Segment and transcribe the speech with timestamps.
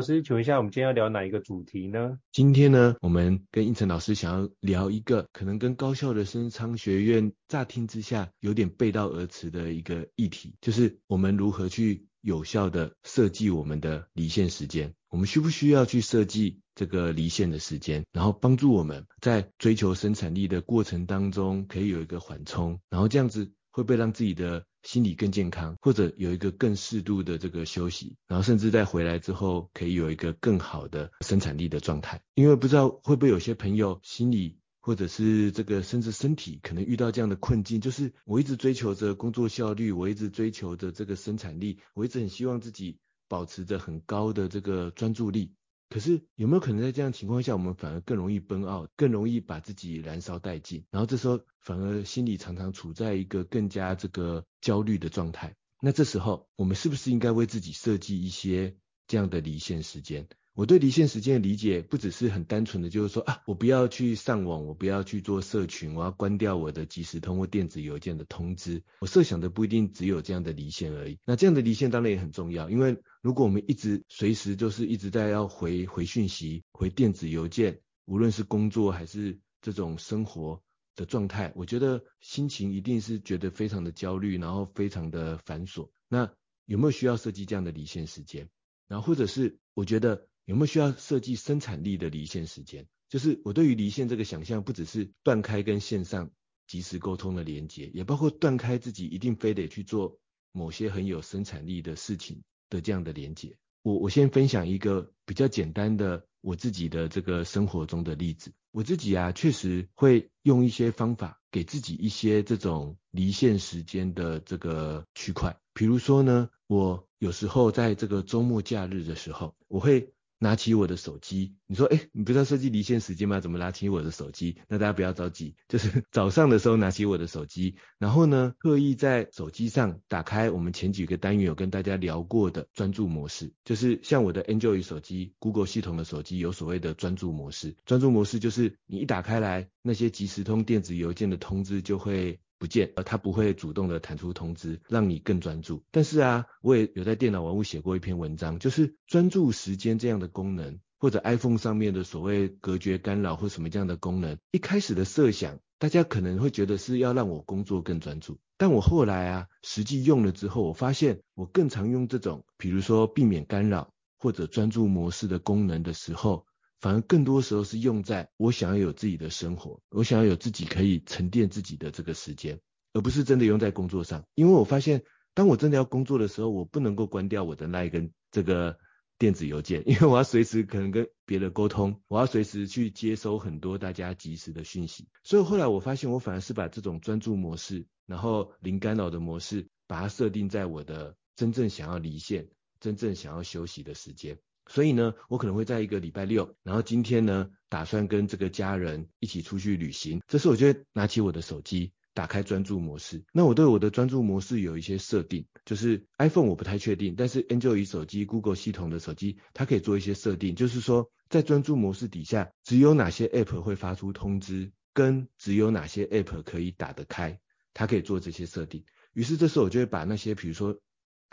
[0.00, 2.18] 老师，请问一下，我们今天要聊哪一个主题呢？
[2.32, 14.94] 今天呢，我们跟胤丞老师想要聊一个可能跟高效人生商学院乍听之下有点背道而驰的一个议题，就是我们如何去有效的设计我们的离线时间。
[15.10, 32.22] 我们需不需要去设计这个离线的时间，然后帮助我们在追求生产力的过程当中可以有一个缓冲，然后这样子会不会让自己的心理更健康，或者有一个更适度的这个休息，然后甚至在回来之后可以有一个更好的生产力的状态。
[32.34, 45.52] 因为不知道会不会有些朋友心理或者是这个甚至身体可能遇到这样的困境，就是我一直追求着工作效率，我一直追求着这个生产力，我一直很希望自己保持着很高的这个专注力。
[45.90, 55.56] 可是有没有可能在这样情况下，我们反而更容易崩傲更容易把自己燃烧殆尽，然后这时候反而心里常常处在一个更加这个焦虑的状态。
[55.82, 58.76] 那这时候我们是不是应该为自己设计一些
[59.08, 60.28] 这样的离线时间？
[60.54, 68.82] 我对离线时间的理解，不只是很单纯的，就是说啊，我不要去上网，我不要去做社群，我要关掉我的即时通或电子邮件的通知。
[69.00, 71.18] 我设想的不一定只有这样的离线而已。
[71.24, 80.60] 那这样的离线当然也很重要，因为如果我们一直随时就是一直在要回回讯息、回电子邮件，无论是工作还是这种生活
[80.96, 85.88] 的状态，我觉得心情一定是觉得非常的焦虑，然后非常的繁琐。
[86.08, 86.30] 那
[86.66, 88.50] 有没有需要设计这样的离线时间？
[88.88, 90.26] 然后或者是我觉得。
[90.50, 92.84] 有没有需要设计生产力的离线时间？
[93.08, 96.32] 就是我对于离线这个想象，不只是断开跟线上
[96.66, 100.18] 即时沟通的连接，也包括断开自己一定非得去做
[100.50, 103.56] 某些很有生产力的事情的这样的连接。
[103.82, 108.50] 我我先分享一个比较简单的我自己的这个生活中的例子。
[108.72, 115.56] 我自己啊，确实会用一些方法给自己一些这种离线时间的这个区块。
[115.74, 120.12] 比如说呢，我有时候在这个周末假日的时候，我会。
[120.40, 123.40] 拿起我的手机，你说，诶，你不是要设计离线时间吗？
[123.40, 124.56] 怎么拿起我的手机？
[124.68, 137.76] 那大家不要着急，就是早上的时候拿起我的手机，然后呢，特意在手机上打开我们前几个单元有跟大家聊过的专注模式，就是像我的 Android 手机、Google 系统的手机有所谓的专注模式。
[137.84, 142.40] 专注模式就是你一打开来，那些即时通电子邮件的通知就会。
[142.60, 145.82] 不见，而它不会主动的弹出通知，让你更专注。
[145.90, 154.36] 但是啊，我也有在电脑玩物写过一篇文章，就是专注时间这样的功能，或者 iPhone 上面的所谓隔绝干扰或什么这样的功能。
[154.50, 166.44] 一开始的设想，大家可能会觉得是要让我工作更专注，但我后来啊，实际用了之后，我发现我更常用这种，比如说避免干扰或者专注模式的功能的时候。
[166.80, 172.58] 反而更多时候是用在我想要有自己的生活，我想要有自己可以沉淀自己的这个时间，
[172.94, 174.24] 而不是真的用在工作上。
[174.34, 175.02] 因为我发现，
[175.34, 178.78] 当我真的要工作的时候，我不能够关掉我的那一根这个
[179.18, 185.06] 电子邮件，因为我要随时可能跟别人沟通，我要随时去接收很多大家即时的讯息。
[185.22, 192.48] 所以后来我发现，我反而是把这种专注模式，然后零干扰的模式，把它设定在我的真正想要离线、
[192.80, 194.38] 真正想要休息的时间。
[194.72, 200.22] 所以呢，我可能会在一个礼拜六，然后今天呢，打算跟这个家人一起出去旅行。
[200.28, 203.24] 这时候我就会拿起我的手机，打开专注模式。
[203.32, 217.40] 那我对我的专注模式有一些设定，就是 iPhone 我不太确定，但是 Android 手机、Google 系统的手机，它可以做一些设定，就是说在专注模式底下，只有哪些 App 会发出通知，跟只有哪些 App 可以打得开，
[217.74, 218.84] 它可以做这些设定。
[219.14, 220.78] 于是这时候我就会把那些，比如说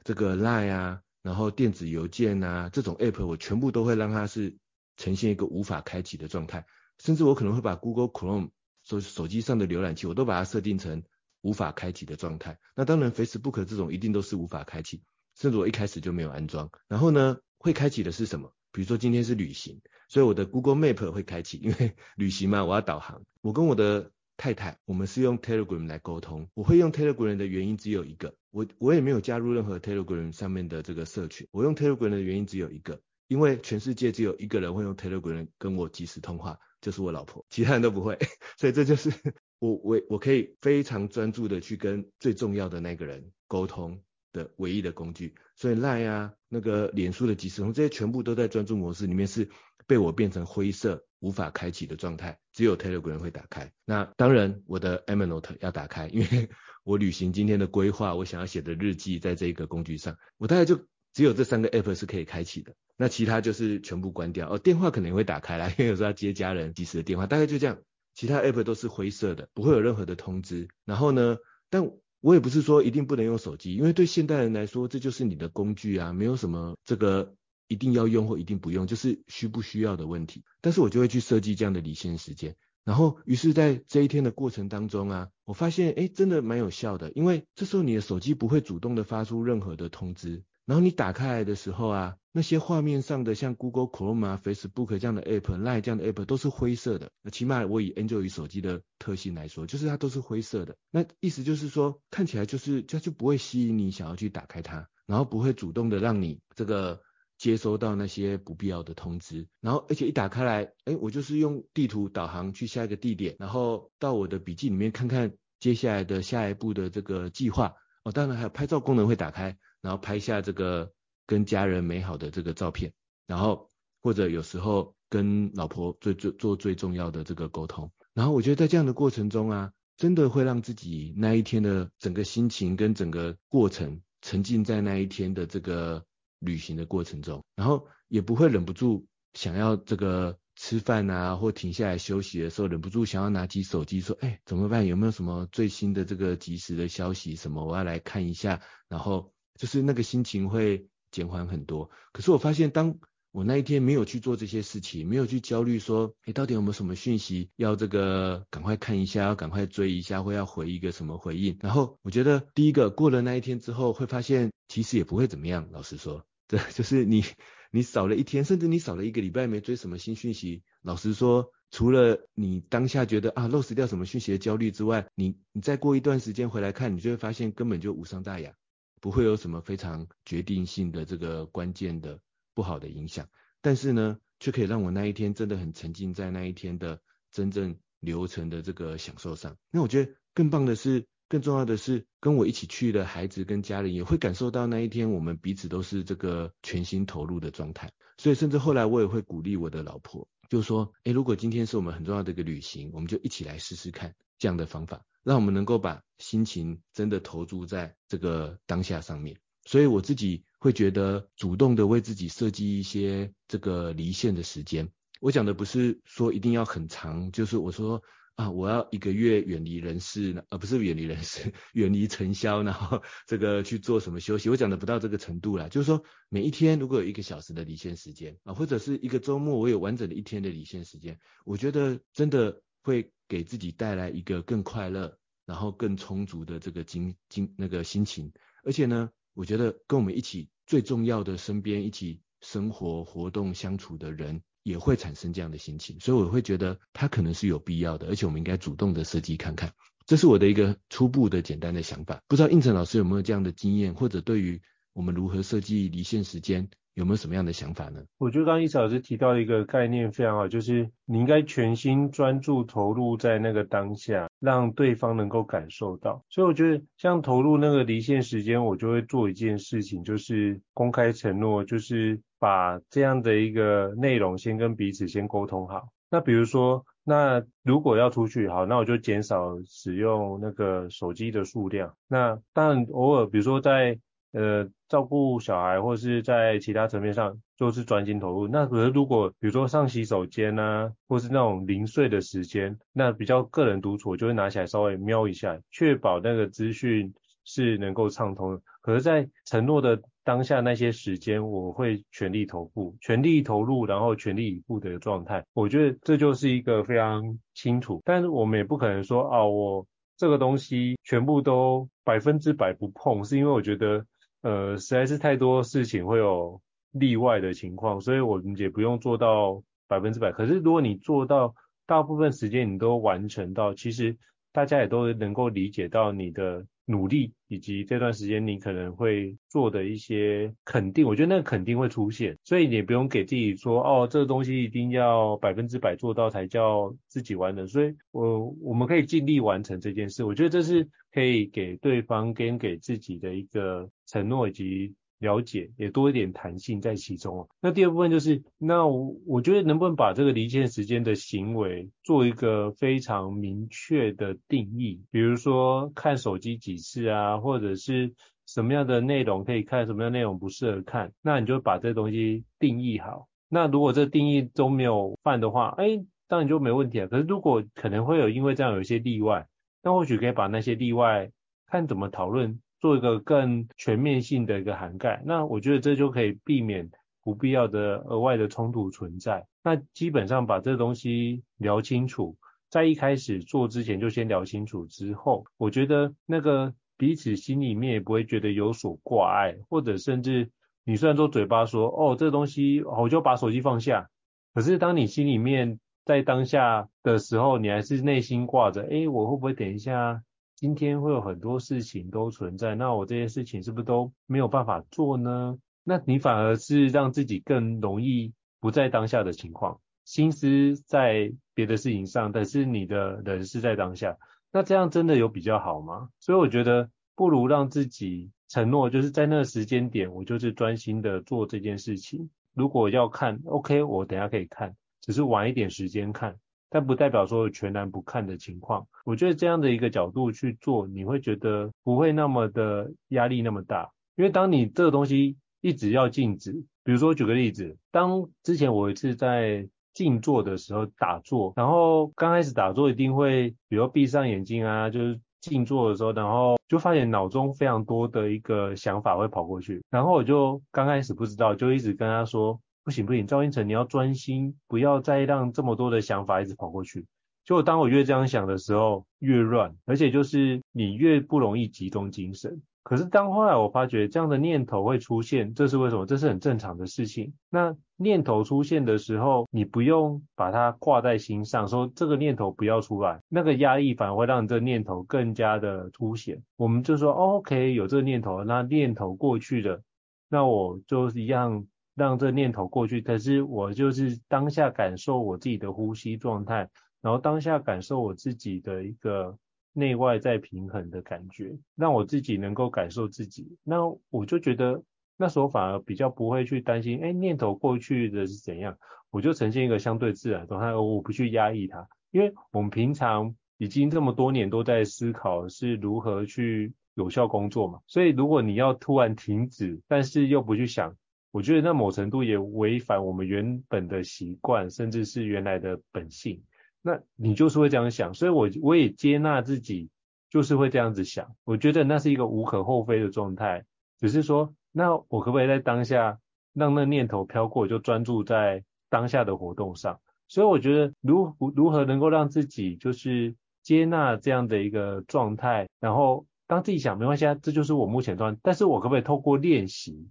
[0.03, 1.01] 这个 Line 啊。
[1.27, 4.55] 然后电子邮件啊，这种 app 我全部都会让它是
[4.95, 6.65] 呈现一个无法开启的状态，
[6.99, 8.51] 甚至我可能会把 Google Chrome
[8.85, 11.03] 手手机上的浏览器，我都把它设定成
[11.41, 12.57] 无法开启的状态。
[12.77, 15.01] 那当然 Facebook 这种一定都是无法开启，
[15.35, 16.71] 甚至我一开始就没有安装。
[16.87, 18.53] 然后呢，会开启的是什么？
[18.71, 23.21] 比如说今天是旅行，所以我的 Google Map 会开启，因为 旅行嘛，我要导航。
[23.41, 26.47] 我跟我的太太，我们是用 Telegram 来沟通。
[26.53, 31.47] 我会用 Telegram 的原因只有一个，我我也没有加入任何 Telegram 上面的这个社群。
[31.51, 38.17] 我用 Telegram 的原因只有一个，因为全世界只有一个人会用 Telegram 跟我即时通话，就是我老婆，其他人都不会。
[38.57, 39.11] 所以这就是
[39.59, 44.01] 我我我可以非常专注的去跟最重要的那个人沟通
[44.33, 45.35] 的唯一的工具。
[45.55, 49.47] 所以 Line 啊，那个脸书的即时通，这些全部都在专注模式里面是
[49.85, 53.71] 被我变成灰色无法开启的状态，只有 Telegram 会打开。
[53.85, 56.49] 那当然我的 e m a n o t e 要打开，因为
[56.83, 62.73] 我旅行今天的规划，我想要写的日记在这个工具上，我大概就只有这三个 App 是可以开启的。
[62.97, 67.77] 那其他就是全部关掉哦，电话可能也会打开来，因为有时候要接家人及时的电话，大概就这样。
[68.15, 70.67] 其他 app 都是灰色的，不会有任何的通知。
[70.85, 71.37] 然后呢，
[71.69, 77.35] 但我也不是说一定不能用手机，因为对现代人来说，这就是你的工具啊，没有什么这个
[77.67, 80.43] 一定要用或一定不用，就是需不需要的问题。
[80.61, 82.55] 但是我就会去设计这样的离线时间。
[82.83, 90.43] 然后，于是在这一天的过程当中啊，我发现诶，真的蛮有效的，因为这时候你的手机不会主动的发出任何的通知。
[90.65, 97.09] 然后你打开来的时候啊，那些画面上的像 Google Chrome 啊、Facebook 这样的 App、Line 这样的 App 都是灰色的。
[97.21, 100.77] 那起码我以 Android 手机的特性来说，就是它都是灰色的。
[100.91, 107.01] 那意思就是说，看起来就是它就不会吸引你想要去打开它，然后不会主动的让你这个
[107.37, 109.47] 接收到那些不必要的通知。
[109.61, 117.73] 然后而且一打开来，哎，我就是用地图导航去下一个地点，然后到我的笔记里面看看接下来的下一步的这个计划。
[118.03, 119.57] 哦，当然还有拍照功能会打开。
[119.79, 120.91] 然后拍下这个
[121.27, 122.91] 跟家人美好的这个照片，
[123.27, 123.69] 然后
[124.01, 136.03] 或者有时候跟老婆最最做最重要的这个沟通，然后我觉得在这样的过程中啊，真的会让自己那一天的整个心情跟整个过程沉浸在那一天的这个
[136.39, 144.85] 旅行的过程中，然后也不会忍不住想要这个吃饭啊或停下来休息的时候，忍不住想要拿起手机说，哎，怎么办？
[144.85, 147.35] 有没有什么最新的这个即时的消息？
[147.35, 149.31] 什么我要来看一下，然后。
[149.59, 152.99] 就是那个心情会减缓很多，可是我发现，当
[153.31, 161.57] 我那一天没有去做这些事情，没有去焦虑说，诶，到底有没有什么讯息要这个赶快看一下，要赶快追一下，或要回一个什么回应。
[161.59, 165.67] 然后我觉得第一个过了那一天之后，会发现其实也不会怎么样。
[165.71, 167.23] 老实说，对， 就是你
[167.71, 170.63] 你少了一天，甚至你少了一个礼拜没追什么新讯息。
[170.81, 178.53] 老实说，除了你当下觉得啊漏失掉什么讯息的焦虑之外，你你再过一段时间回来看，你就会发现根本就无伤大雅。
[178.99, 182.19] 不会有什么非常决定性的这个关键的
[182.55, 183.29] 不好的影响，
[183.61, 186.99] 但是呢，却可以让我那一天真的很沉浸在那一天的
[187.31, 189.55] 真正流程的这个享受上。
[189.69, 197.91] 那我觉得更棒的是，更重要的是，跟我一起去的孩子跟家人也会感受到那一天我们彼此都是这个全心投入的状态。
[198.17, 205.01] 所以甚至后来我也会鼓励我的老婆，就说，诶，如果今天是我们很重要的一个旅行，我们就一起来试试看这样的方法。
[205.23, 214.89] 让我们能够把心情真的投注在这个当下上面，所以我自己会觉得主动的为自己设计一些这个离线的时间。
[215.19, 218.01] 我讲的不是说一定要很长，就是我说
[218.37, 224.49] 啊，我要一个月远离人世，而不是远离人世，远离尘嚣，然后这个去做什么休息。
[224.49, 233.11] 我讲的不到这个程度啦，就是说每一天如果有一个小时的离线时间啊，或者是一个周末我有完整的一天的离线时间，我觉得真的会。
[233.29, 238.31] 给自己带来一个更快乐，然后更充足的这个精精那个心情，
[238.63, 249.71] 而且呢，我觉得跟我们一起最重要的身边一起生活、活动、相处的人也会产生这样的心情，所以我会觉得它可能是有必要的，而且我们应该主动的设计看看，
[250.05, 254.61] 这是我的一个初步的简单的想法，不知道应成老师有没有这样的经验，或者对于
[254.91, 258.01] 我们如何设计离线时间，有没有什么样的想法呢？
[258.17, 266.25] 我觉得刚刚胤丞老师提到一个概念非常好，就是你应该全心专注投入在那个当下，让对方能够感受到。
[266.29, 275.89] 所以我觉得像投入那个离线时间，我就会做一件事情，就是公开承诺，就是把这样的一个内容先跟彼此先沟通好。
[276.09, 281.93] 那比如说，那如果要出去，好，那我就减少使用那个手机的数量。
[282.07, 283.99] 那但偶尔，比如说在
[284.33, 288.47] 呃，照顾小孩或是在其他层面上，就是专心投入。
[288.47, 297.11] 那可是如果比如说上洗手间、啊，或是那种零碎的时间，那比较个人独处，我就会拿起来稍微瞄一下，确保那个资讯
[297.45, 298.61] 是能够畅通。
[298.81, 305.41] 可是，在承诺的当下那些时间，我会全力投入，全力投入，然后全力以赴的状态。
[305.53, 308.01] 我觉得这就是一个非常清楚。
[308.03, 314.05] 但是我们也不可能说啊，我这个东西全部都百分之百不碰，是因为我觉得。
[314.41, 320.31] 呃，实在是太多事情会有例外的情况，所以我们也不用做到百分之百。
[320.31, 321.53] 可是如果你做到
[321.87, 324.15] 大部分时间你都完成到，其实
[324.53, 344.95] 大家也都能够理解到你的努力，以及这段时间你可能会做的一些肯定，我觉得那个肯定会出现，所以你不用给自己说哦，这个东西一定要百分之百做到才叫自己完成，所以我我们可以尽力完成这件事，我觉得这是可以给对方跟给自己的一个承诺以及。
[345.19, 347.47] 了解也多一点弹性在其中。
[347.61, 358.13] 那第二部分就是，那我我觉得能不能把这个离线时间的行为做一个非常明确的定义，比如说看手机几次啊，或者是
[358.45, 363.27] 什么样的内容可以看，什么样内容不适合看，那你就把这东西定义好。
[363.49, 367.07] 那如果这定义都没有犯的话，哎，当然就没问题啊。
[367.07, 369.47] 可是如果可能会有因为这样有一些例外，
[369.81, 371.31] 那或许可以把那些例外
[371.65, 372.59] 看怎么讨论。
[372.79, 376.89] 做一个更全面性的一个涵盖，那我觉得这就可以避免
[377.23, 379.45] 不必要的额外的冲突存在。
[379.63, 382.37] 那基本上把这个东西聊清楚，
[382.69, 390.49] 在一开始做之前就先聊清楚之后，我觉得那个彼此心里面也不会觉得有所挂碍，或者甚至
[390.85, 394.07] 你虽然说嘴巴说哦这东西我就把手机放下，
[394.53, 400.23] 可是当你心里面在当下的时候，你还是内心挂着，诶，我会不会等一下？
[400.57, 405.55] 今天会有很多事情都存在，那我这些事情是不是都没有办法做呢？
[405.83, 414.17] 那你反而是让自己更容易不在当下的情况，心思在别的事情上，但是你的人是在当下，
[414.51, 416.09] 那这样真的有比较好吗？
[416.19, 422.31] 所以我觉得不如让自己承诺，就是在那个时间点，我就是专心的做这件事情。
[422.55, 426.35] 如果要看，OK，我等下可以看，只是晚一点时间看。
[426.69, 433.89] 但不代表说全然不看的情况，我觉得这样的一个角度去做，你会觉得不会那么的压力那么大。
[434.15, 436.51] 因为当你这个东西一直要静止，
[436.83, 452.59] 比如说举个例子，当之前我一次在静坐的时候打坐，然后刚开始打坐一定会，比如闭上眼睛啊，就是静坐的时候，然后就发现脑中非常多的一个想法会跑过去，然后我就刚开始不知道，就一直跟他说。
[452.87, 457.05] 不行不行，赵英成，你要专心，不要再让这么多的想法一直跑过去。
[457.43, 462.61] 就当我越这样想的时候，越乱，而且就是你越不容易集中精神。
[462.83, 466.05] 可是当后来我发觉这样的念头会出现，这是为什么？
[466.05, 467.33] 这是很正常的事情。
[467.49, 476.41] 那念头出现的时候，你不用把它挂在心上，说这个念头不要出来，那个压抑反而会让这念头更加的凸显。
[476.55, 479.81] 我们就说，，OK，有这个念头，那念头过去了，
[480.29, 481.67] 那我就一样。
[481.97, 486.69] 让这念头过去，可是我就是当下感受我自己的呼吸状态，
[487.01, 489.35] 然后当下感受我自己的一个
[489.73, 493.57] 内外在平衡的感觉，让我自己能够感受自己。
[493.63, 493.77] 那
[494.11, 494.83] 我就觉得
[495.17, 498.77] 那时候反而比较不会去担心，哎，念头过去的是怎样，
[499.09, 510.95] 我就呈现一个相对自然状态，我不去压抑它，因为我们平常已经这么多年都在思考是如何去有效工作嘛，所以如果你要突然停止，但是又不去想。
[511.31, 516.41] 我觉得那某程度也违反我们原本的习惯，甚至是原来的本性。
[516.81, 519.89] 那你就是会这样想，所以我我也接纳自己，
[520.29, 521.35] 就是会这样子想。
[521.43, 523.65] 我觉得那是一个无可厚非的状态，
[523.99, 526.19] 只是说，那我可不可以在当下
[526.53, 529.99] 让那念头飘过，就专注在当下的活动上？
[530.29, 540.07] 所以我觉得如如何能够让自己就是接纳这样的一个状态，然后当自己想没关系啊，这就是我目前状态，但是我可不可以透过练习？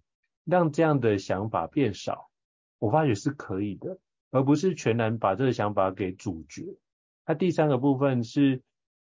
[0.46, 2.30] 让这样的想法变少，
[2.78, 3.98] 我发觉是可以的，
[4.30, 6.62] 而不是全然把这个想法给阻绝。
[7.26, 8.62] 那第三个部分是，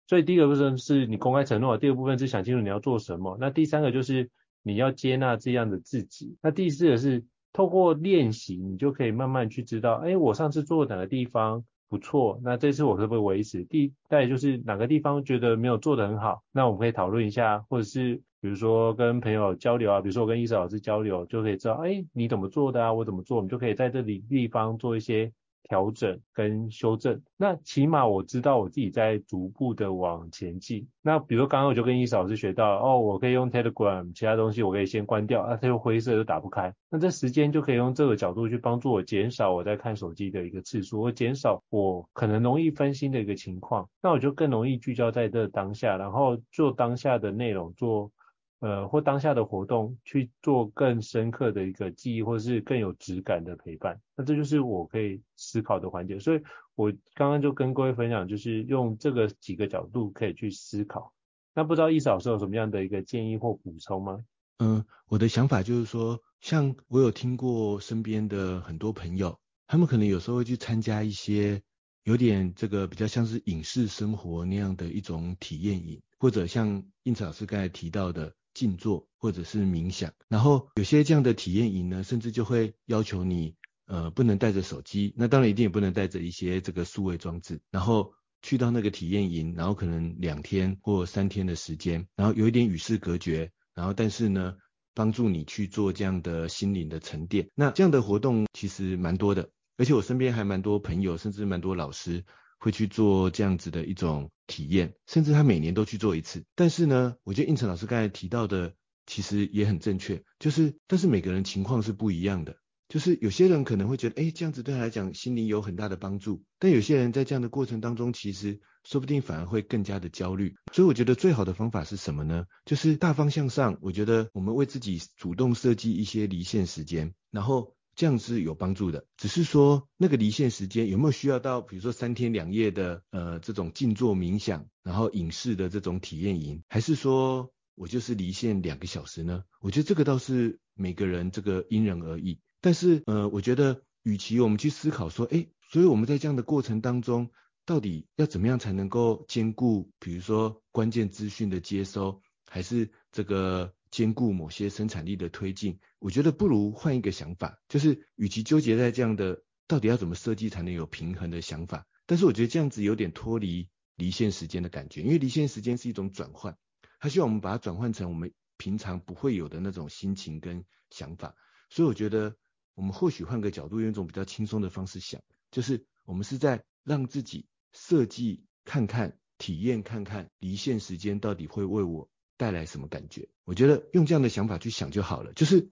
[0.08, 3.38] 所以第一个部分是你公开承诺，第二部分是想清楚你要做什么。
[3.40, 4.32] 那第三个就是
[4.64, 6.38] 你要接纳这样的自己。
[6.42, 13.64] 那第四个是透过练习，你就可以慢慢去知道，哎，我上次做哪个地方不错，那这次我可不可以维持？
[13.64, 18.22] 第再就是哪个地方觉得没有做得很好，那我们可以讨论一下，或者是。
[18.42, 22.94] 比如说跟朋友交流啊，比如说我跟伊莎老师交流，就可以知道，哎，你怎么做的啊？
[22.94, 23.38] 我怎么做？
[23.38, 25.32] 我们就可以在这里地方做一些
[25.68, 27.22] 调整跟修正。
[27.38, 30.88] 那起码我知道我自己在逐步的往前进。
[31.02, 36.74] 那比如刚刚我就跟伊莎老师学到，哦，我可以用 Telegram，其他东西我可以先关掉，啊，它又灰色又打不开。
[36.90, 43.88] 那这时间就可以用这个角度去帮助我减少我在看手机的一个次数，或减少我可能容易分心的一个情况。
[44.02, 48.12] 那我就更容易聚焦在这当下，然后做当下的内容做。
[48.60, 56.18] 呃，或当下的活动去做更深刻的一个记忆，或是更有质感的陪伴，那这就是我可以思考的环节。
[56.20, 56.42] 所以
[56.76, 61.14] 我刚刚就跟各位分享，就是用这个几个角度可以去思考。
[61.54, 64.24] 那不知道伊嫂老师有什么样的一个建议或补充吗？
[64.60, 71.62] 嗯，我的想法就是说，像我有听过身边的很多朋友，他们可能有时候会去参加一些
[72.04, 83.54] 有点这个比较像是影视生活那样的一种体验营，或者像应成老师刚才提到的静坐或者是冥想，然后有些这样的体验营呢，甚至就会要求你
[83.86, 94.56] 呃不能带着手机，那当然一定也不能带着一些这个数位装置，然后去到那个体验营，然后可能两天或三天的时间，然后有一点与世隔绝，然后但是呢，
[94.94, 97.50] 帮助你去做这样的心灵的沉淀。
[97.56, 102.24] 那这样的活动其实蛮多的，而且我身边还蛮多朋友，甚至蛮多老师
[102.66, 106.44] 会去做这样子的一种体验，甚至他每年都去做一次。
[106.56, 108.74] 但是呢，我觉得应成老师刚才提到的
[109.06, 112.58] 其实也很正确，就是但是每个人情况是不一样的。
[112.90, 120.56] 就是有些人可能会觉得，哎，这样子对他来讲心灵有很大的帮助，但有些人在这样的过程当中，其实说不定反而会更加的焦虑。
[120.74, 122.46] 所以我觉得最好的方法是什么呢？
[122.66, 129.06] 就是大方向上，我觉得我们为自己主动设计一些离线时间，然后这样是有帮助的。
[129.18, 139.44] 只是说那个离线时间有没有需要到，比如说三天两夜的呃这种静坐冥想，然后影视的这种体验营，还是说我就是离线两个小时呢？
[139.62, 142.40] 我觉得这个倒是每个人这个因人而异。
[142.62, 147.30] 但是，呃，我觉得，与其我们去思考说，诶，所以我们在这样的过程当中，
[147.64, 155.78] 到底要怎么样才能够兼顾，比如说关键资讯的接收，还是这个兼顾某些生产力的推进？
[156.06, 166.56] 我觉得不如换一个想法，就是与其纠结在这样的到底要怎么设计才能有平衡的想法，但是我觉得这样子有点脱离离线时间的感觉，因为离线时间是一种转换，
[167.00, 171.34] 它需要我们把它转换成我们平常不会有的那种心情跟想法，
[171.72, 172.36] 所以我觉得。
[172.78, 183.30] 我们或许换个角度，用一种比较轻松的方式想，就是我们是在让自己设计看看、体验看看离线时间到底会为我带来什么感觉。
[183.46, 185.32] 我觉得用这样的想法去想就好了。
[185.32, 185.70] 就是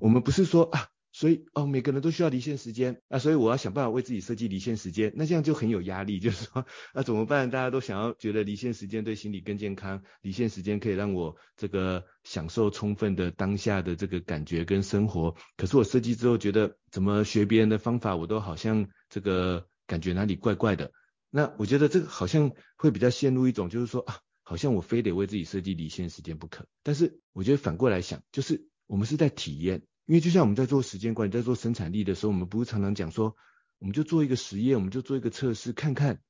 [0.00, 0.88] 我们不是说啊。
[1.14, 7.50] 所以哦，每个人都需要离线时间啊，所以我要想办法为自己设计离线时间，那这样就很有压力， 就是说那怎么办？
[7.50, 20.92] 大家都想要觉得离线时间对心理更健康，离线时间可以让我这个享受充分的当下的这个感觉跟生活，可是我设计之后觉得怎么学别人的方法，我都好像这个感觉哪里怪怪的。
[21.28, 26.64] 那我觉得这个好像会比较陷入一种就是说啊，好像我非得为自己设计离线时间不可。
[26.82, 29.82] 但是我觉得反过来想，就是我们是在体验。
[30.04, 33.34] 因为就像我们在做时间管理，在做生产力的时候，我们不是常常讲说，
[33.78, 36.20] 我们就做一个实验，我们就做一个测试，看看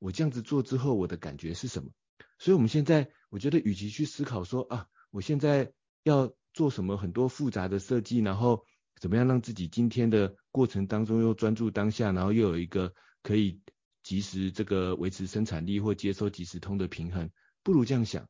[0.00, 1.90] 我这样子做之后我的感觉是什么。
[2.40, 8.64] 所以我们现在，我觉得与其去思考说啊，我现在要做什么很多复杂的设计，然后
[9.00, 13.60] 怎么样让自己今天的过程当中又专注当下，然后又有一个可以
[14.02, 17.30] 及时这个维持生产力或接收即时通的平衡，
[17.62, 18.26] 不如这样想，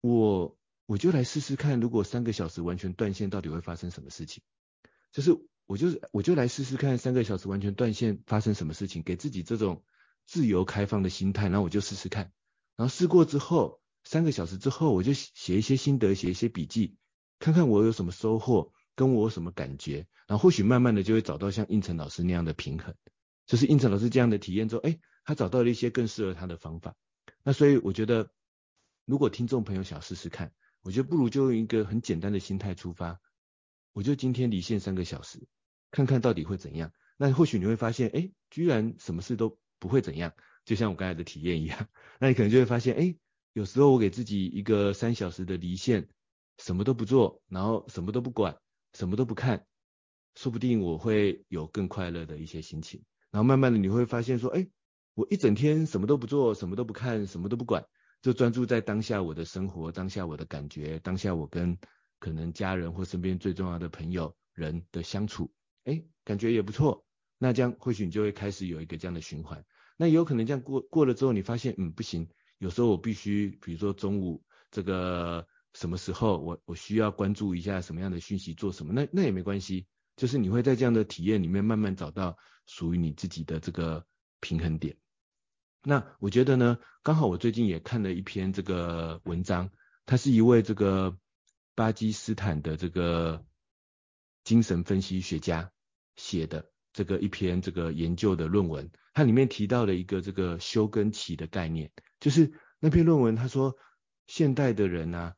[0.00, 0.56] 我。
[0.86, 4.42] 我就来试试看，如果三个小时完全断线，到底会发生什么事情？
[5.12, 9.82] 就是我就是我就来试试看，三个小时完全断线发生什么事情，给自己这种
[10.26, 12.32] 自由开放的心态，然后我就试试看。
[12.76, 16.96] 然后试过之后，三个小时之后，我就写一些心得，写一些笔记，
[17.38, 20.06] 看看我有什么收获，跟我有什么感觉。
[20.26, 22.94] 然后或许慢慢的就会找到像应成老师那样的平衡，
[23.46, 26.94] 就是应成老师这样的体验之后，哎，他找到了一些更适合他的方法。
[27.42, 28.30] 那所以我觉得，
[29.06, 30.52] 如果听众朋友想试试看。
[30.84, 33.18] 我觉得不如就用一个很简单的心态出发，
[33.94, 35.48] 我就今天离线三个小时，
[35.90, 36.92] 看看到底会怎样。
[37.16, 40.34] 那或许你会发现，哎，居然什么事都不会怎样，
[40.66, 41.88] 就像我刚才的体验一样。
[42.20, 43.16] 那你可能就会发现，哎，
[43.54, 46.06] 有时候我给自己一个三小时的离线，
[46.58, 48.58] 什么都不做，然后什么都不管，
[48.92, 49.64] 什么都不看，
[50.34, 53.02] 说不定我会有更快乐的一些心情。
[53.30, 54.68] 然后慢慢的你会发现说，哎，
[55.14, 57.86] 我一整天什么都不做，什么都不看，什么都不管。
[58.24, 61.76] 就专注在当下我的生活，当下我的感觉，当下我跟
[62.18, 65.52] 可能家人或身边最重要的朋友人的相处，
[65.84, 67.04] 哎，感觉也不错。
[67.36, 69.62] 那这样或许你就会开始有一个这样的循环。
[69.98, 84.06] 那有可能这样过过了之后，你发现嗯不行，有时候我必须，比如说中午这个什么时候我我需要关注一下什么样的讯息做什么，那那也没关系，就是你会在这样的体验里面慢慢找到属于你自己的这个
[84.40, 84.96] 平衡点。
[85.86, 89.70] 那我觉得呢，刚好我最近也看了一篇这个文章，
[90.06, 91.18] 他是一位这个
[91.74, 93.44] 巴基斯坦的这个
[94.44, 95.70] 精神分析学家
[96.16, 103.76] 写的这个一篇这个研究的论文，它里面提到了一个这个休耕期的概念，就是那篇论文他说，
[104.26, 105.34] 现代的人啊，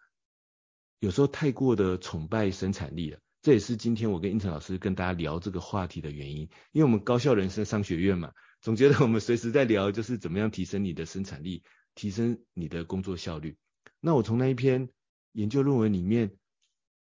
[1.01, 8.31] 有时候太过的崇拜生产力了，这也是今天我跟应成老师跟大家聊这个话题的原因，因为我们高校人生商学院嘛。
[8.67, 11.63] 总觉得我们随时在聊，就是怎么样提升你的生产力，
[11.95, 13.57] 提升你的工作效率。
[14.01, 14.89] 那我从那一篇
[15.31, 16.33] 研究论文里面，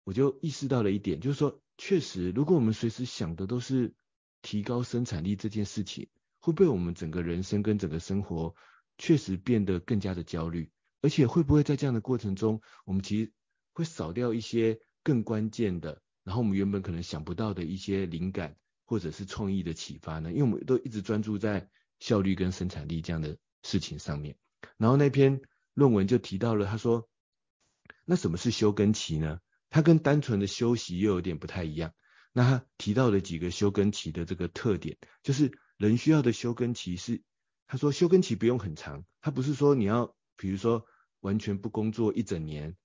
[0.06, 3.94] 我就意识到了一点，就是说，确实，如果我们随时想的都是
[4.42, 6.08] 提高生产力这件事情，
[6.40, 8.56] 会不会我们整个人生跟整个生活
[8.98, 10.72] 确实变得更加的焦虑？
[11.02, 13.34] 而且会不会在这样的过程中，我们其实
[13.74, 18.56] 会少掉一些更关键的，然后我们原本可能想不到的一些灵感
[18.92, 20.34] 或者是创意的启发呢？
[20.34, 21.70] 因为我们都一直专注在
[22.02, 24.36] 效率跟生产力这样的事情上面。
[24.76, 25.40] 然后那篇
[25.74, 27.08] 论文就提到了，他说，
[28.04, 29.40] 那什么是休耕期呢？
[29.70, 31.94] 它跟单纯的休息又有点不太一样。
[32.34, 37.22] 那他提到了几个休耕期的这个特点，就是人需要的休耕期是，
[37.68, 40.86] 他说休耕期不用很长，他不是说你要，比如说
[41.22, 42.76] 完全不工作一整年，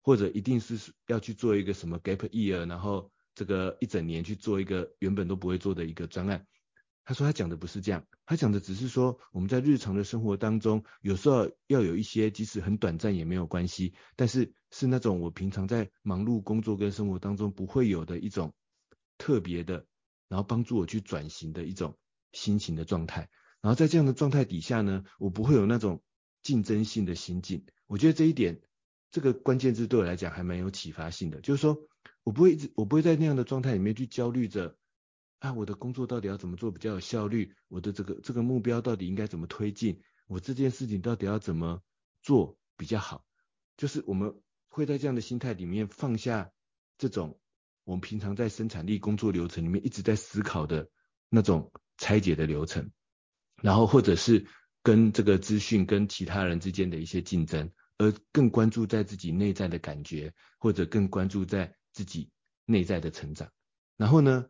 [0.00, 6.46] 或者一定是要去做一个什么 gap year，然后这个一整年去做一个原本都不会做的一个专案。
[7.04, 18.54] 他说他讲的不是这样，他讲的只是说我们在日常的生活当中，有时候要有一些即使很短暂也没有关系，但是是那种我平常在忙碌工作跟生活当中不会有的一种。
[19.18, 19.86] 特别的，
[20.26, 21.96] 然后帮助我去转型的一种
[22.32, 23.30] 心情的状态。
[23.60, 26.02] 然后在这样的状态底下呢，我不会有那种
[26.42, 27.64] 竞争性的心境。
[27.86, 28.60] 我觉得这一点，
[29.12, 31.40] 这个关键字对我来讲还蛮有启发性的。
[31.40, 31.78] 就是说
[32.24, 34.76] 我不会一直，我不会在那样的状态里面去焦虑着
[35.38, 37.54] 啊，我的工作到底要怎么做比较有效率？
[37.68, 40.00] 我的这个这个目标到底应该怎么推进？
[40.26, 41.82] 我这件事情到底要怎么
[42.22, 43.24] 做比较好？
[43.76, 46.50] 就是我们会在这样的心态里面放下
[46.98, 47.38] 这种。
[47.84, 50.88] 我们平常在生产力工作流程里面一直在思考的
[51.28, 52.92] 那种拆解的流程，
[53.60, 54.46] 然后或者是
[54.84, 62.30] 跟这个资讯跟其他人之间的一些竞争，而更关注在自己内在的感觉，或者更关注在自己
[62.64, 63.50] 内在的成长。
[63.96, 64.46] 然后呢，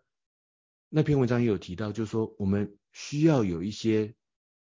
[0.88, 4.14] 那篇文章也有提到，就是说我们需要有一些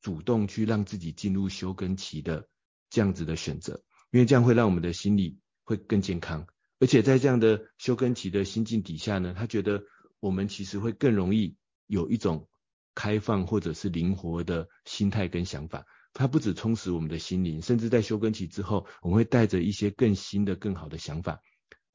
[0.01, 2.47] 主动去让自己进入休耕期的
[2.89, 6.47] 这样子的选择，因为这样会让我们的心理会更健康。
[6.79, 9.83] 而且在这样的休耕期的心境底下呢，他觉得
[10.19, 11.55] 我们其实会更容易
[11.87, 12.49] 有一种
[12.93, 15.85] 开放或者是灵活的心态跟想法。
[16.13, 21.41] 它不止充实我们的心灵，甚至在休耕期之后，我们会带着一些更新的、更好的想法，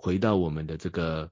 [0.00, 1.30] 回到我们的这个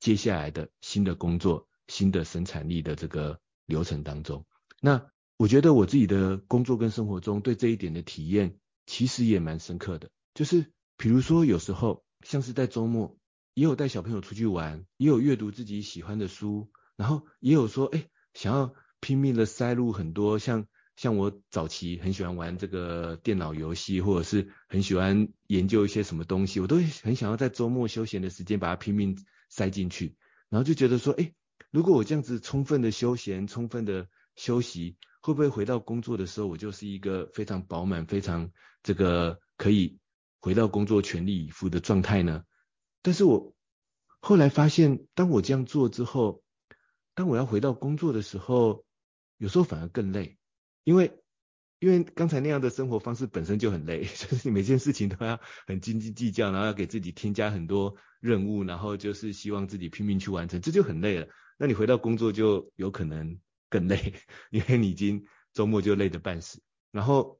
[0.00, 4.46] 接下来的新的工作、新的生产力的这个流程当中。
[4.80, 10.10] 那我觉得我自己的工作跟生活中对这一点的体验，其实也蛮深刻的。
[10.34, 12.02] 就是比如说有时候。
[12.24, 13.16] 像是在周末，
[13.54, 20.66] 也有带小朋友出去玩，也有阅读自己喜欢的书，然后也有说，哎，想要拼命的塞入很多，像
[20.98, 29.16] 像我早期很喜欢玩这个电脑游戏，或者是很喜欢研究一些什么东西，我都很想要在周末休闲的时间把它拼命
[29.48, 30.16] 塞进去，
[30.50, 31.32] 然后就觉得说，哎，
[31.70, 38.50] 如果我这样子充分的休闲，充分的休息，会不会回到工作的时候，我就是一个非常饱满，非常
[38.82, 39.98] 这个可以。
[40.40, 42.44] 回到工作全力以赴的状态呢？
[43.02, 43.54] 但是我
[44.20, 46.44] 后来发现，当我这样做之后，
[47.12, 48.84] 当我要回到工作的时候，
[49.36, 50.37] 有时候反而更累，
[50.88, 51.12] 因为
[51.80, 61.28] 因为刚才那样的生活方式本身就很累， 就是你每件事情都要很斤斤计较，然后要给自己添加很多任务，然后就是希望自己拼命去完成，这就很累了。
[61.58, 64.14] 那你回到工作就有可能更累，
[64.50, 67.38] 因为你已经周末就累得半死，然后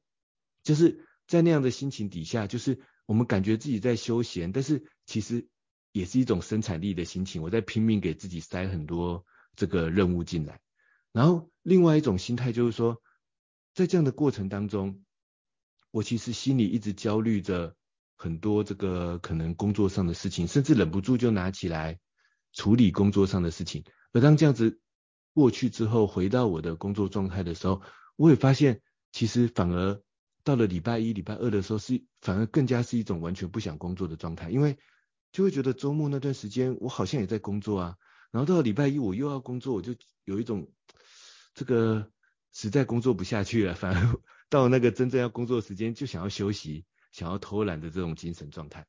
[0.61, 1.05] 就是。
[1.29, 5.47] 在那样的心情底下，就是我们感觉自己在休闲，但是其实
[5.91, 7.43] 也是一种生产力的心情。
[7.43, 9.23] 我在拼命给自己塞很多
[9.55, 10.59] 这个任务进来，
[11.11, 12.99] 然后另外一种心态就是说，
[13.73, 15.03] 在这样的过程当中，
[15.91, 17.75] 我其实心里一直焦虑着
[18.15, 21.99] 很多这个可能工作上的事情，甚至忍不住就拿起来
[22.53, 23.83] 处理工作上的事情。
[24.13, 24.79] 而当这样子
[25.33, 27.81] 过去之后，回到我的工作状态的时候，
[28.15, 30.01] 我也发现其实反而。
[30.41, 34.75] 到了礼拜一、礼拜二的时候，是反而更加是一种完全不想工作的状态，因为
[35.31, 37.97] 就会觉得周末那段时间我好像也在工作啊，
[38.31, 40.71] 然后到了礼拜一我又要工作，我就有一种
[41.53, 42.09] 这个
[42.53, 48.87] 实在工作不下去了，反而 到那个真正要工作的时间就想要休息、想要偷懒的这种精神状态。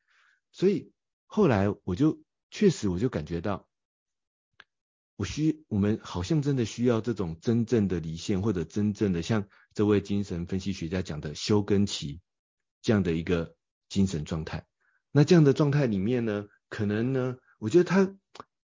[0.52, 0.92] 所以
[1.26, 3.66] 后来我就确实我就感觉到。
[5.16, 12.22] 我需，我们好像真的需要这种真正的离线，或者真正的像这位精神分析学家讲的休耕期
[12.80, 13.54] 这样的一个
[13.90, 14.64] 精神状态。
[15.12, 18.16] 那这样的状态里面呢，可能呢，我觉得他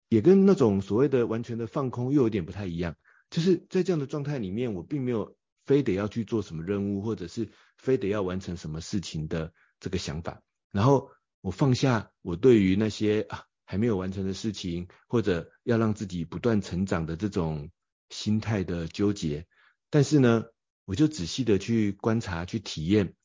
[0.10, 2.95] 也跟那种所谓的完全的放空又有点不太一样。
[3.33, 10.41] 就是在这样的状态里面，我并没有非得要去做什么任务，或者是非得要完成什么事情的这个想法。
[10.71, 11.09] 然后
[11.41, 13.45] 我放下我对于那些啊。
[13.65, 17.71] 还没有完成的事情，或者要让自己不断成长的这种
[18.09, 19.47] 心态的纠结，
[19.89, 20.43] 但是呢，
[20.85, 23.15] 我就仔细的去观察、去体验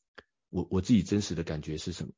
[0.49, 2.13] 我我自己真实的感觉是什么，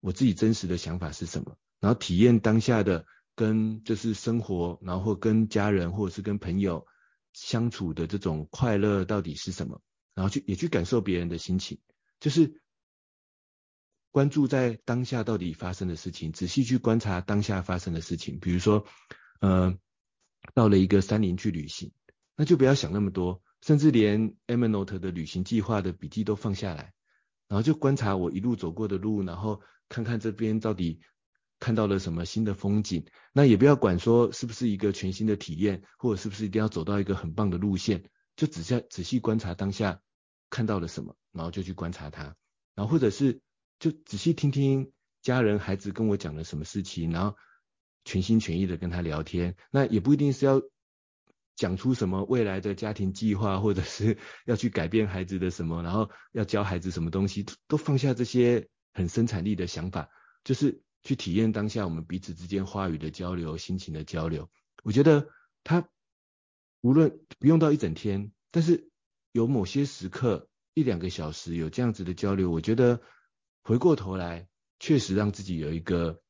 [0.00, 3.04] 我自己真实的想法是什么，然后体验当下的
[3.34, 6.86] 跟就是生活，然后跟家人或者是跟朋友
[7.34, 9.82] 相处的这种快乐到底是什么，
[10.14, 11.80] 然后去也去感受别人的心情，
[12.20, 12.62] 就是
[14.10, 18.38] 关注在当下到底发生的事情，仔细去观察当下发生的事情。
[18.40, 18.86] 比如说，
[19.40, 19.76] 呃，
[20.54, 21.92] 到了一个山林去旅行，
[22.36, 26.94] 那就不要想那么多，甚至连 Evernote 的旅行计划的笔记都放下来，
[27.48, 31.00] 然后就观察我一路走过的路，然后看看这边到底。
[31.64, 38.04] 看到了什么新的风景，那也不要管说是不是一个全新的体验，或者是不是一定要走到一个很棒的路线，
[38.36, 40.02] 就只下仔细观察当下
[40.50, 42.36] 看到了什么，然后就去观察它，
[42.74, 43.40] 然后或者是
[43.78, 47.34] 就仔细听听家人孩子跟我讲了什么事情，然后
[48.04, 50.60] 全心全意的跟他聊天，那也不一定是要
[51.56, 60.10] 讲出什么未来的家庭计划，或者是要去改变孩子的什么，然后要教孩子什么东西，都放下这些很生产力的想法，
[60.44, 60.83] 就是。
[61.04, 64.50] 去体验当下我们彼此之间话语的交流、心情的交流。
[64.82, 65.28] 我觉得
[65.62, 65.88] 他
[66.80, 68.90] 无论不用到一整天，但是
[69.32, 73.00] 有某些时刻一两个小时有这样子的交流，我觉得
[73.62, 74.48] 回过头来
[74.80, 76.22] 确实让自己有一个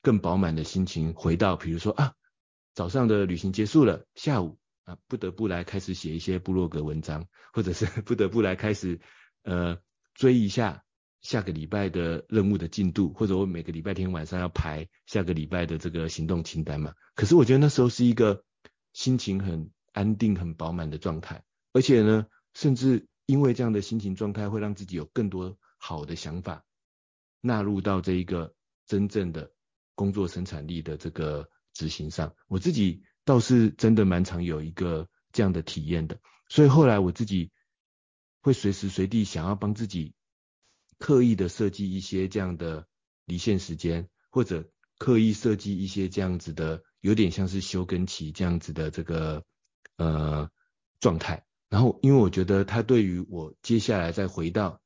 [0.00, 1.14] 更饱满的心情。
[1.14, 2.14] 回到比如说啊，
[2.74, 9.00] 早上的旅行结束了，下午啊不得不来开始写一些部落格文章，或者是 不得不来开始
[9.42, 9.78] 呃
[10.14, 10.84] 追一下。
[11.22, 16.94] 下个礼拜的任务的进度，或者我每个礼拜天晚上要排下个礼拜的这个行动清单嘛。
[17.14, 18.44] 可是我觉得那时候是一个
[18.92, 26.64] 心情很安定、很饱满的状态，而且呢，甚至因为这样的心情状态，会让自己有更多好的想法
[27.40, 28.52] 纳入到这一个
[28.86, 29.52] 真正的
[29.94, 32.34] 工作生产力的这个执行上。
[32.48, 37.52] 我自己倒是真的蛮常有一个这样的体验的，所以后来我自己
[38.40, 40.14] 会随时随地想要帮自己。
[41.02, 42.86] 刻意的设计一些这样的
[43.26, 49.42] 离线时间，或者刻意设计一些这样子的，有点像是休耕期这样子的这个
[49.96, 50.48] 呃
[51.00, 51.44] 状态。
[51.68, 54.80] 然后，因为我觉得它对于我接下来再回到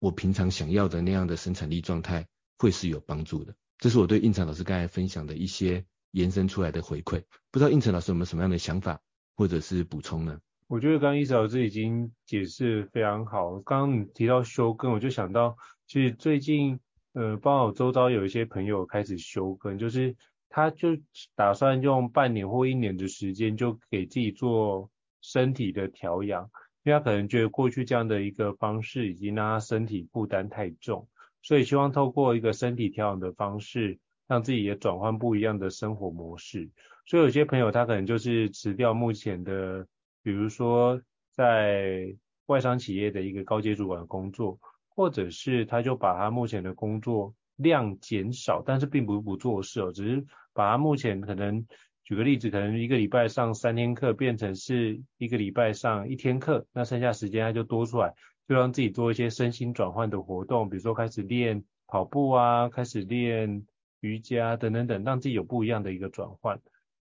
[0.00, 2.26] 我平常想要的那样的生产力状态，
[2.58, 3.54] 会是有帮助的。
[3.78, 7.22] 这是我对应成老师刚才分享的一些延伸出来的回馈。
[7.52, 9.00] 不知道应成老师有没有什么样的想法
[9.36, 10.40] 或者是补充呢？
[10.68, 13.60] 我觉得刚刚伊老师已经解释非常好。
[13.60, 16.80] 刚刚你提到休耕，我就想到，其实最近，
[17.12, 20.16] 呃，包括我周遭有一些朋友开始休耕，就是
[20.48, 20.88] 他就
[21.36, 24.90] 打算用半年或一年的时间，就给自己做
[25.22, 26.50] 身体的调养，
[26.82, 31.06] 因为他可能觉得过去这样的一个方式已经让他身体负担太重，
[31.42, 36.68] 所以希望透过一个身体调养的方式，让自己也转换不一样的生活模式。
[37.06, 39.86] 所以有些朋友他可能就是辞掉目前的。
[40.26, 42.12] 比如说，在
[42.46, 44.58] 外商企业的一个高阶主管的工作，
[44.88, 51.64] 或者是他就把他目前的工作量减少，但是并不是不做事哦，只是把他目前可能，
[52.02, 58.12] 举个例子，可能一个礼拜上三天课，变成是一个礼拜上一天课，那剩下时间他就多出来，
[58.48, 63.64] 就让自己做一些身心转换的活动，比如说开始练跑步啊，开始练
[64.00, 66.60] 瑜伽等等等，让自己有不一样的一个转换。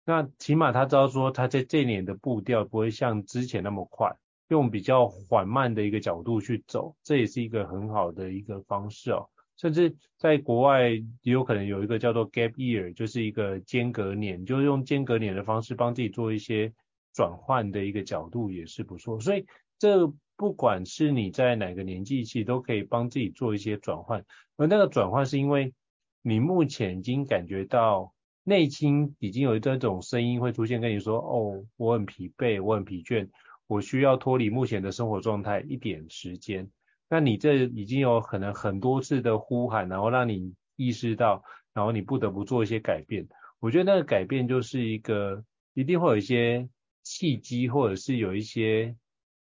[0.05, 4.11] 那起码他知道说，他在这一年的步调不会像之前那么快，
[4.49, 9.29] 用比较缓慢的一个角度去走，这也是一个很好的一个方式哦。
[9.57, 16.73] 甚至在国外也有可能有一个叫做 gap year，就是一个间隔年，就是用间隔年的方式帮自己做一些
[17.13, 19.21] 转换的一个角度也是不错。
[19.21, 19.45] 所以
[19.79, 24.25] 这不管是你在哪个年纪，其实都可以帮自己做一些转换。
[24.57, 25.75] 而那个转换是因为
[26.23, 28.13] 你目前已经感觉到。
[28.51, 33.29] 内心已经有这种声音会出现，跟你说：“哦，我很疲惫，我很疲倦，
[33.69, 36.69] 我需要脱离目前的生活状态一点时间。”
[37.09, 43.29] 那你这已经有可能很多次的呼喊，然后让你意识到，然后你不得不做一些改变。
[43.61, 46.69] 我觉得那个改变就是一个一定会有一些
[47.05, 48.97] 契机，或者是有一些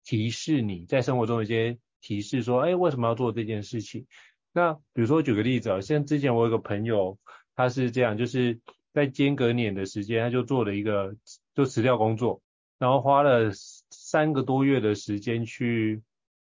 [0.03, 4.05] 提示你在生活中有一些提示，说：“哎，为什么要做这件事情？”
[4.53, 7.17] 那比如说举个例子啊，像之前我有个朋友，
[7.55, 8.61] 他是这样，就是。
[8.93, 11.15] 在间隔年的时间，他就做了一个，
[11.55, 12.41] 就辞掉工作，
[12.77, 13.49] 然后花了
[13.89, 16.01] 三个多月的时间去，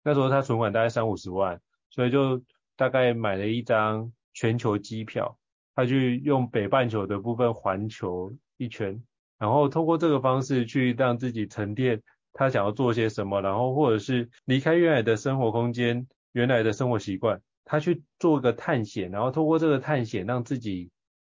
[0.02, 2.42] 那时候他存款大概三五十万，所以就
[2.76, 5.36] 大概买了一张全球机票，
[5.74, 9.02] 他去用北半球的部分环球一圈，
[9.38, 12.00] 然后通过这个方式去让自己沉淀
[12.32, 20.90] 他想要做些什么，然后或者是离开原来的生活空间、原来的生活习惯，他去做一个探险，然后通过这个探险让自己。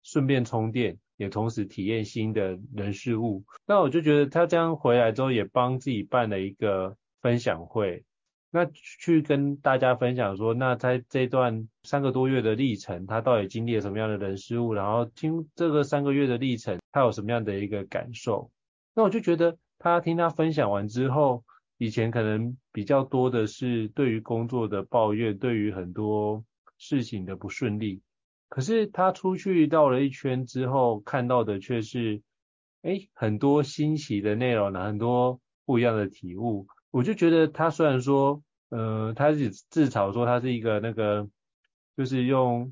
[0.06, 3.44] 顺便充电，也同时体验新的人事物。
[3.66, 8.06] 那我就觉得他这样回来之后，也帮自己办了一个分享会，
[8.52, 18.52] 那去跟大家分享说，那在这段三个多月的历程，他到底经历了什么样的人事物，然后听这个三个月的历程，他有什么样的一个感受。
[18.94, 21.44] 那我就觉得他听他分享完之后，
[21.80, 26.46] 以前可能比较多的是对于工作的抱怨，对于很多
[26.78, 28.02] 事情的不顺利。
[28.48, 32.22] 可是他出去绕了一圈之后，看到的却是，
[32.84, 36.68] 哎，很多新奇的内容，很多不一样的体悟。
[36.92, 41.28] 我就觉得他虽然说，呃，他自己自嘲说他是一个那个，
[41.98, 42.72] 就是用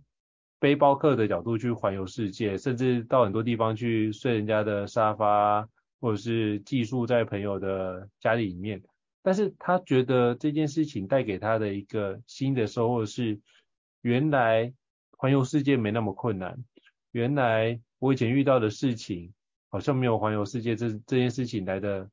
[0.59, 5.67] 背包客的角度去环游世界，甚至到很多地方去睡人家的沙发，
[5.99, 8.81] 或者是寄宿在朋友的家里面。
[9.21, 13.39] 但是他觉得这件事情带给他的一个新的收获是，
[14.01, 14.73] 原来
[15.23, 16.61] 环游世界没那么困难。
[17.13, 19.33] 原来我以前遇到的事情，
[19.69, 22.09] 好像没有环游世界这这件事情来的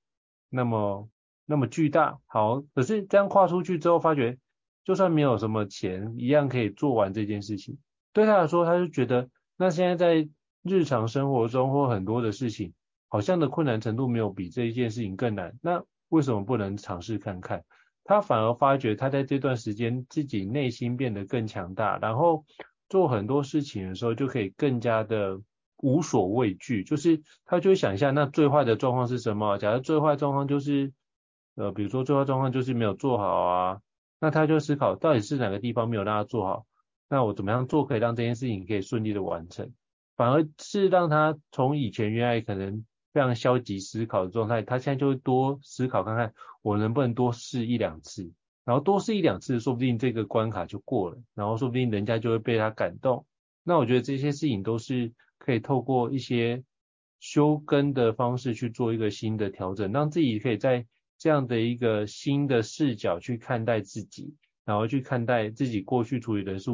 [0.49, 1.09] 那么。
[1.47, 4.39] 那么巨大，好，可是这样跨出去之后，发觉
[4.85, 7.77] 就算没有什么钱，一样可以做完这件事情。
[8.13, 10.29] 对他来说，他就觉得那现在在
[10.63, 12.73] 日常生活中或很多的事情，
[13.09, 15.59] 好像的困难程度没有比这一件事情更难。
[15.61, 17.65] 那为什么不能尝试看看？
[18.05, 22.45] 他反而发觉他在这段时间自己内心变得更强大，然后
[22.91, 25.41] 做很多事情的时候就可以更加的
[25.79, 26.85] 无所畏惧。
[26.85, 29.57] 就是他就会想一下，那最坏的状况是什么？
[29.57, 30.93] 假如最坏状况就是。
[31.57, 33.81] 呃，比如说最坏状况就是没有做好啊，
[34.19, 36.65] 那他就思考到底是哪个地方没有让他做好，
[37.09, 39.71] 那我怎么样做可以让这件事情可以顺利的完成，
[40.17, 48.31] 反而是让他从以前原来可能非常消极思考的状态，他现在就会多思考看看我能不能多试一两次，
[48.65, 53.25] 然后多试一两次，说不定这个关卡就过了，然后说不定人家就会被他感动。
[53.63, 56.63] 那我觉得这些事情都是可以透过一些
[57.21, 60.87] 修根的方式去做一个新的调整，让自己可以在。
[61.23, 66.71] 这样的一个新的视角去看待自己，然后去看待自己过去处理的事，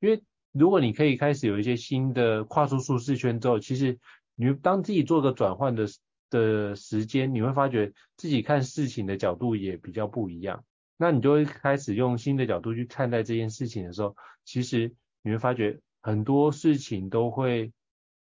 [0.00, 0.22] 因为
[0.52, 3.98] 如果你可以开始有一些新的跨出舒适圈之后，其实
[4.36, 5.86] 你当自己做个转换的
[6.30, 10.64] 的时间，你会发觉自己看事情的角度也比较不一样。
[11.00, 17.72] 那你就会开始用新的角度去看待这件事情的时候，其实你会发觉很多事情都会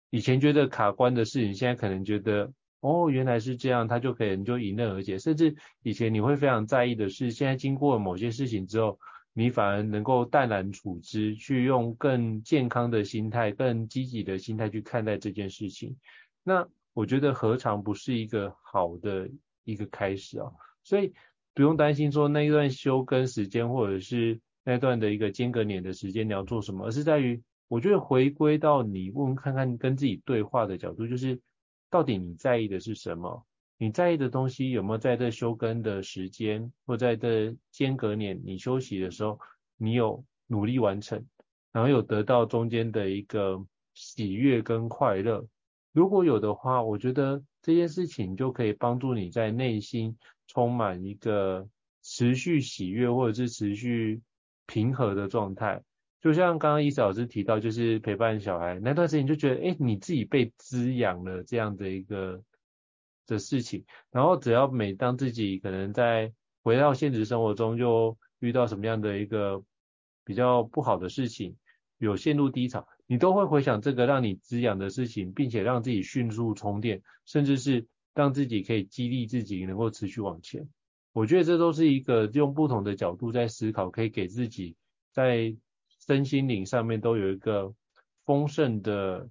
[0.09, 2.53] 以前觉得卡关的事情，现在可能觉得。
[2.81, 5.19] 哦，原来是这样，它就可以你就迎刃而解。
[5.19, 8.97] 甚至以前你会非常在意的是，现在经过某些事情之后，
[9.33, 15.97] 你反而能够淡然处之，去用更健康的心态、更积极的心态去看待这件事情。
[16.41, 19.29] 那我觉得何尝不是一个好的
[19.65, 20.49] 一个开始啊？
[20.81, 21.13] 所以
[21.53, 31.39] 不用担心说那一段休耕时间，或者是那段的一个间隔年的时间你要做什么，而是在于我觉得回归到你问看看跟自己对话的角度，就是。
[31.91, 33.43] 到底你在意的是什么？
[33.79, 39.39] 你在意的东西有没有在这休耕的时间，或在这间隔年你休息的时候，
[39.75, 41.25] 你有努力完成，
[41.71, 45.43] 然后有得到中间的一个喜悦跟快乐？
[45.91, 51.67] 如果有的话，我觉得这件事情就可以帮助你在内心充满一个
[52.01, 54.21] 持续喜悦或者是持续
[54.65, 55.81] 平和的状态。
[56.21, 62.43] 就像刚刚伊斯老师提到，就是陪伴小孩那段时间，就觉得，哎，你自己被滋养了这样的一个
[63.25, 63.85] 的事情。
[64.11, 69.63] 然后只要每当自己可能在回到现实生活中，又遇到什么样的一个
[70.25, 71.55] 比较不好的事情，
[71.97, 80.69] 有陷入低潮，你都会回想这个让你滋养的事情，并且让自己迅速充电，甚至是让自己可以激励自己能够持续往前。
[81.11, 84.77] 我觉得这都是一个用不同的角度在思考，可以给自己
[85.11, 85.57] 在。
[86.07, 87.71] 身心灵上面都有一个
[88.25, 89.29] 丰盛的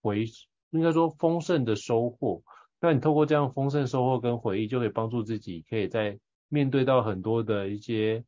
[0.00, 0.24] 回，
[0.70, 2.42] 应该说丰盛的收获。
[2.80, 8.24] 那你透过这样丰盛收获跟回忆，就可以帮助自己，可以在面对到很多的一些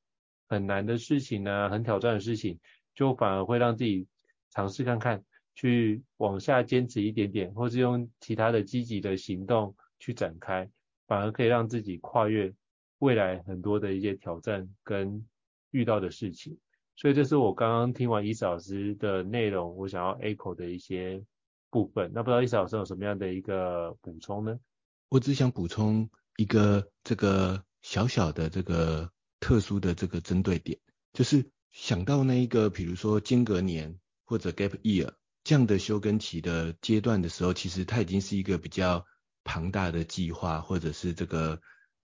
[0.47, 2.61] 很难的事情啊，很挑战的事情，
[2.95, 4.07] 就反而会让自己
[4.55, 10.71] 尝试看看，去往下坚持一点点，或是用其他的积极的行动去展开，
[11.07, 12.55] 反而可以让自己跨越
[13.01, 15.27] 未来很多的一些挑战跟
[15.73, 16.57] 遇到的事情。
[16.97, 21.21] 所以这是我刚刚听完伊斯老师的内容，我想要 echo 的一些
[21.69, 22.12] 部分。
[22.14, 24.61] 那不知道伊斯老师有什么样的一个补充呢？
[25.09, 30.79] 我只想补充一个这个小小的这个特殊的这个针对点，
[31.12, 35.13] 就是想到那一个，比如说间隔年或者 gap year
[35.45, 39.07] 这样的休耕期的阶段的时候，其实它已经是一个比较
[39.45, 41.61] 庞大的计划，或者是这个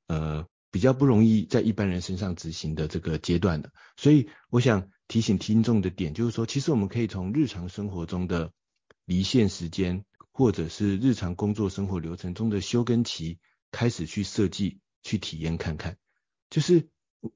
[0.06, 0.46] 呃。
[0.72, 8.52] 比较不容易在一般人身上执行的这个阶段的，所以我想提醒听众的点就是说，其实我们可以从日常生活中的
[9.04, 13.40] 离线时间，或者是日常工作生活流程中的休耕期
[13.72, 15.96] 开始去设计、去体验看看。
[16.50, 16.88] 就是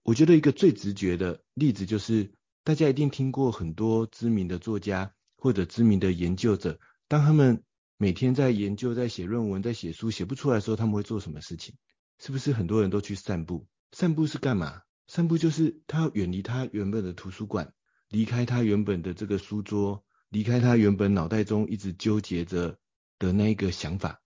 [0.05, 2.35] 我觉得一个最直觉的例子就是，
[2.65, 7.62] 大家一定听过很多知名的作家或者知名的研究者，当他们
[7.99, 11.75] 每天在研究、在写论文、在写书，写不出来的时候，他们会做什么事情？
[12.19, 13.67] 是不是很多人都去散步？
[13.93, 14.81] 散步是干嘛？
[15.07, 17.71] 散步就是他要远离他原本的图书馆，
[18.09, 22.79] 离开他原本的这个书桌，离开他原本脑袋中一直纠结着
[23.19, 24.23] 的那一个想法，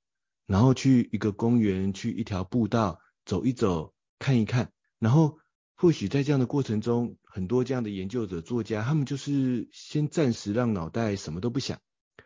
[0.46, 4.70] 然后去一个公园，去一条步道走一走，看一看，
[5.00, 5.38] 然后
[5.74, 11.78] 或许在这样的过程中，很多这样的研究者、作家，他们就是先暂时让脑袋什么都不想，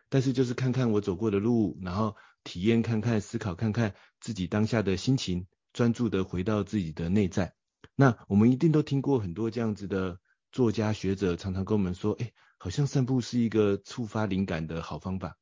[0.09, 7.55] 但是就是看看我走过的路，然后体验看看、思考看看自己当下的心情，专注的回到自己的内在。
[7.95, 10.19] 那我们一定都听过很多这样子的
[10.51, 15.37] 作家学者，常常跟我们说，哎，好像散步是一个触发灵感的好方法，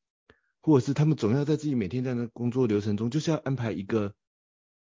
[0.61, 4.16] 或者是他们总要在自己每天这样的工作流程中，就是要安排一个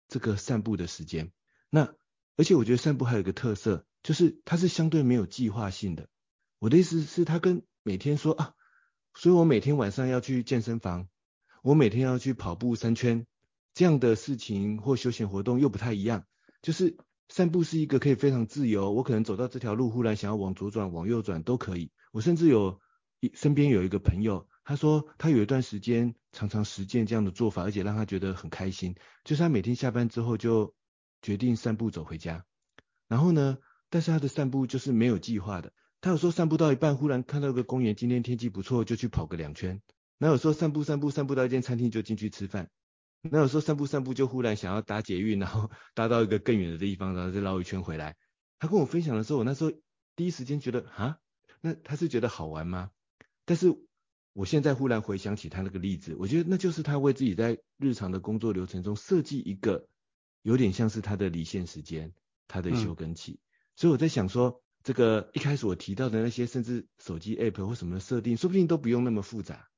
[0.08, 1.30] 这个散步的时间。
[1.68, 1.92] 那
[2.38, 6.08] 而且我觉得散步还有一个特色，就是它是相对没有计划性的。
[6.58, 8.54] 我的意思是，它跟每天说啊，
[9.14, 11.08] 所以我每天晚上要去健身房，
[11.62, 13.26] 我每天要去跑步三圈，
[13.74, 16.24] 这样的事情或休闲活动又不太一样，
[16.62, 16.96] 就是。
[17.30, 21.92] 散步是一个可以非常自由，我可能走到这条路，忽然想要往左转、往右转都可以。
[22.10, 22.80] 我甚至有
[23.20, 28.96] 一身边有一个朋友，他说他有一段时间常常实践这样的做法，而且让他觉得很开心。
[29.24, 30.74] 就是他每天下班之后就
[31.20, 32.46] 决定散步走回家，
[33.08, 33.58] 然后呢，
[33.90, 35.72] 但是他的散步就是没有计划的。
[36.00, 39.82] 他有时候散步到一半，忽然看到一个公园，今天天气不错，就去跑个两圈。
[40.16, 42.70] 那有时候散步散步散步到一间餐厅，就进去吃饭。
[43.20, 48.16] 那有时候散步散步就忽然想要搭捷运，然后 搭到一个更远的地方，然后再绕一圈回来。
[48.60, 49.72] 他跟我分享的时候，我那时候
[50.14, 51.18] 第一时间觉得啊，
[51.60, 52.90] 那他是觉得好玩吗？
[53.44, 53.76] 但是
[54.34, 59.88] 我现在忽然回想起他那个例子，我觉得那就是他为自己在日常的工作流程中设计一个
[60.42, 62.12] 有点像是他的离线时间，
[62.46, 63.32] 他的休耕期。
[63.32, 63.47] 嗯。
[63.78, 69.68] 所以我在想说，这个一开始我提到的那些甚至手机 app 或什么的设定，说不定都不用那么复杂，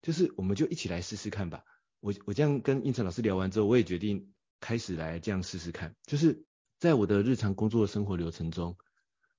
[0.00, 1.62] 就是我们就一起来试试看吧。
[2.00, 6.46] 我我这样跟胤丞老师聊完之后，我也决定开始来这样试试看，就是
[6.78, 8.78] 在我的日常工作生活流程中，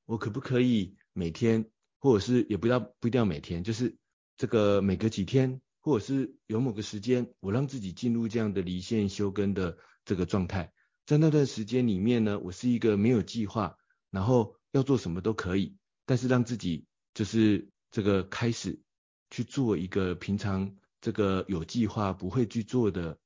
[0.06, 3.98] 我可不可以每天，或者是也不要不一定要每天，就是
[4.38, 10.72] 这个每隔几天，或者是有某个时间，我让自己进入这样的离线休耕的这个状态，
[11.08, 13.78] 在那段时间里面呢，我是一个没有计划，
[14.12, 16.86] 然后要做什么都可以，但是让自己
[17.16, 18.80] 就是这个开始
[19.32, 20.76] 去做一个平常。
[21.04, 23.18] 这个有计划不会去做的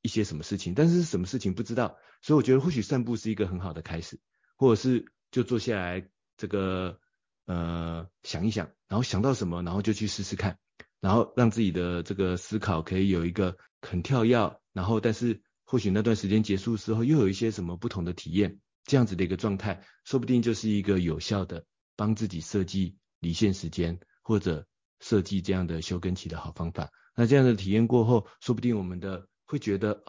[0.00, 4.18] 一些什么事情，但是什么事情不知道，所以我觉得或许散步是一个很好的开始，
[4.56, 6.08] 或者是就坐下来
[6.38, 6.98] 这个
[7.44, 10.58] 呃想一想，然后想到什么，然后就去试试看，
[11.02, 18.58] 然后让自己的这个思考可以有一个很跳跃，然后但是或许那段时间结束之后又有一些什么不同的体验，
[18.88, 24.66] 这样子的一个状态，说不定就是一个有效的帮自己设计离线时间或者
[24.98, 26.90] 设计这样的休耕期的好方法。
[27.14, 30.02] 那这样的体验过后，说不定我们的会觉得，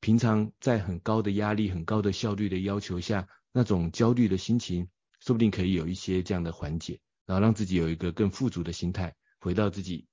[0.00, 4.88] 平常在很高的压力、很高的效率的要求下，那种焦虑的心情，
[5.20, 10.08] 说不定可以有一些这样的缓解，然后让自己有一个更富足的心态，回到自己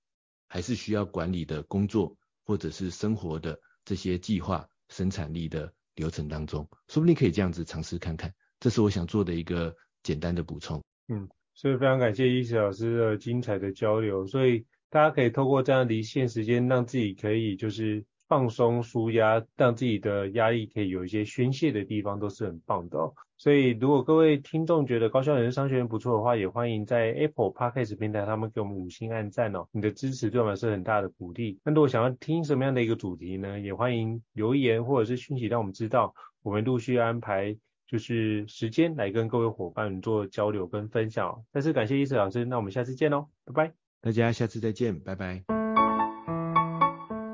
[0.47, 8.33] 还是需要管理的工作或者是生活的这些计划、生产力的流程当中，说不定可以这样子尝试看看。
[8.59, 10.81] 这是我想做的一个简单的补充。
[11.07, 14.65] 嗯，所以非常感谢医师老师的精彩的交流，所以。
[14.89, 23.11] 大家可以透过这样离线时间，让自己可以就是放松舒压，让自己的压力可以有一些宣泄的地方，都是很棒的哦。
[23.43, 29.67] 所以如果各位听众觉得高校人生商学院不错的话，也欢迎在 Apple Podcast 平台他们给我们五星按赞哦。
[29.73, 31.59] 你的支持对我们是很大的鼓励。
[31.65, 37.53] 那如果想要听什么样的一个主题呢，也欢迎留言或者是讯息让我们知道，我们陆续安排
[37.85, 41.43] 就是时间来跟各位伙伴做交流跟分享。
[41.51, 43.73] 再次感谢医师老师，那我们下次见喽，拜拜。
[44.01, 45.43] 大家下次再见，拜拜。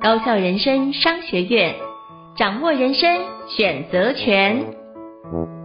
[0.01, 1.76] 高校人生商学院，
[2.36, 3.07] 掌握人生
[3.47, 5.59] 选择权。